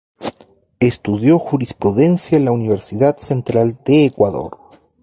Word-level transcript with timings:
Estudió 0.79 1.37
jurisprudencia 1.37 2.35
en 2.39 2.45
la 2.45 2.51
Universidad 2.51 3.17
Central 3.17 3.77
de 3.85 4.05
Ecuador. 4.05 4.57